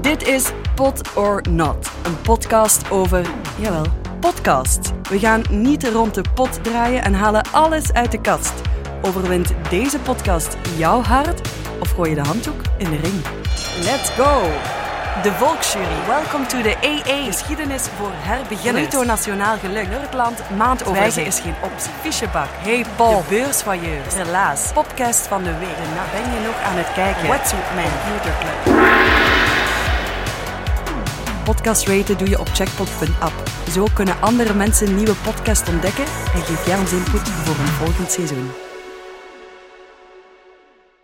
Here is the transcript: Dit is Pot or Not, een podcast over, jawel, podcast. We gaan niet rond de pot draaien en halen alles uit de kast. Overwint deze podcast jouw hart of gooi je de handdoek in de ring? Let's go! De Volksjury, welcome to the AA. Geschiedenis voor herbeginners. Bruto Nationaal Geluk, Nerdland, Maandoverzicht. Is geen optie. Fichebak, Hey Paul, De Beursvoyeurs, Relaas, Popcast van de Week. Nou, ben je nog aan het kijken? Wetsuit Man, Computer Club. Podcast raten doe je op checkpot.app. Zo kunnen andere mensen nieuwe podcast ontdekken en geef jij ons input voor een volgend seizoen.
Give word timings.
Dit 0.00 0.26
is 0.26 0.50
Pot 0.74 1.14
or 1.14 1.42
Not, 1.50 1.90
een 2.02 2.20
podcast 2.20 2.90
over, 2.90 3.26
jawel, 3.56 3.86
podcast. 4.20 4.92
We 5.10 5.18
gaan 5.18 5.42
niet 5.50 5.88
rond 5.88 6.14
de 6.14 6.24
pot 6.34 6.64
draaien 6.64 7.02
en 7.02 7.14
halen 7.14 7.42
alles 7.52 7.92
uit 7.92 8.12
de 8.12 8.20
kast. 8.20 8.52
Overwint 9.02 9.54
deze 9.70 9.98
podcast 9.98 10.56
jouw 10.76 11.02
hart 11.02 11.48
of 11.80 11.90
gooi 11.90 12.10
je 12.10 12.14
de 12.14 12.22
handdoek 12.28 12.60
in 12.76 12.90
de 12.90 12.96
ring? 12.96 13.22
Let's 13.84 14.10
go! 14.10 14.40
De 15.22 15.32
Volksjury, 15.32 16.06
welcome 16.06 16.46
to 16.46 16.60
the 16.60 16.76
AA. 16.82 17.24
Geschiedenis 17.24 17.82
voor 17.96 18.10
herbeginners. 18.12 18.88
Bruto 18.88 19.04
Nationaal 19.06 19.56
Geluk, 19.58 19.88
Nerdland, 19.88 20.42
Maandoverzicht. 20.56 21.26
Is 21.26 21.40
geen 21.40 21.54
optie. 21.62 21.90
Fichebak, 22.00 22.48
Hey 22.58 22.84
Paul, 22.96 23.16
De 23.16 23.24
Beursvoyeurs, 23.28 24.14
Relaas, 24.14 24.70
Popcast 24.74 25.26
van 25.26 25.42
de 25.42 25.58
Week. 25.58 25.78
Nou, 25.94 26.06
ben 26.12 26.32
je 26.34 26.46
nog 26.46 26.62
aan 26.70 26.76
het 26.76 26.92
kijken? 26.94 27.28
Wetsuit 27.28 27.74
Man, 27.74 27.84
Computer 28.04 28.32
Club. 28.40 29.37
Podcast 31.48 31.86
raten 31.86 32.18
doe 32.18 32.28
je 32.28 32.38
op 32.38 32.48
checkpot.app. 32.48 33.50
Zo 33.70 33.86
kunnen 33.94 34.20
andere 34.20 34.54
mensen 34.54 34.96
nieuwe 34.96 35.14
podcast 35.14 35.68
ontdekken 35.68 36.04
en 36.04 36.42
geef 36.42 36.66
jij 36.66 36.78
ons 36.78 36.92
input 36.92 37.28
voor 37.28 37.58
een 37.58 37.72
volgend 37.72 38.10
seizoen. 38.10 38.67